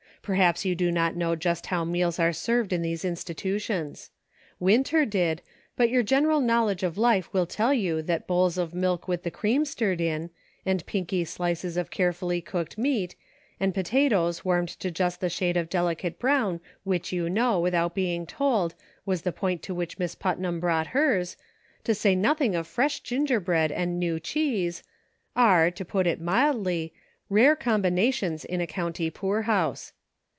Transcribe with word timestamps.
Perhaps 0.23 0.63
you 0.65 0.75
do 0.75 0.91
not 0.91 1.15
know 1.15 1.35
just 1.35 1.65
how 1.65 1.83
meals 1.83 2.19
are 2.19 2.31
served 2.31 2.71
in 2.71 2.83
those 2.83 3.03
institutions. 3.03 4.11
Winter 4.59 5.03
did, 5.03 5.41
but 5.75 5.89
your 5.89 6.03
general 6.03 6.39
knowledge 6.39 6.83
of 6.83 6.95
life 6.95 7.33
will 7.33 7.47
tell 7.47 7.73
you 7.73 8.03
that 8.03 8.27
bowls 8.27 8.55
of 8.55 8.71
milk 8.75 9.07
with 9.07 9.23
the 9.23 9.31
cream 9.31 9.65
stirred 9.65 9.99
in, 9.99 10.29
and 10.63 10.85
pinky 10.85 11.25
slices 11.25 11.75
of 11.75 11.89
carefully 11.89 12.39
cooked 12.39 12.77
meat, 12.77 13.15
and 13.59 13.73
potatoes 13.73 14.45
warmed 14.45 14.69
to 14.69 14.91
just 14.91 15.21
the 15.21 15.29
shade 15.29 15.57
of 15.57 15.71
delicate 15.71 16.19
brown 16.19 16.59
which 16.83 17.11
you 17.11 17.27
know, 17.27 17.59
without 17.59 17.95
being 17.95 18.27
told, 18.27 18.75
was 19.07 19.23
the 19.23 19.31
point 19.31 19.63
to 19.63 19.73
which 19.73 19.97
Miss 19.97 20.13
Putnam 20.13 20.59
brought 20.59 20.85
hers, 20.87 21.35
to 21.83 21.95
say 21.95 22.13
nothing 22.13 22.53
of 22.53 22.67
fresh 22.67 22.99
gingerbread 22.99 23.71
and 23.71 23.99
new 23.99 24.19
cheese, 24.19 24.83
are, 25.35 25.71
to 25.71 25.83
put 25.83 26.05
it 26.05 26.21
mildly, 26.21 26.93
rare 27.27 27.55
combinations 27.55 28.45
in 28.45 28.61
a 28.61 28.67
county 28.67 29.09
poor 29.09 29.41
house. 29.41 29.93